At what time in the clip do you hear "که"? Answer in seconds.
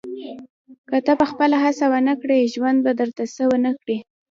0.89-0.97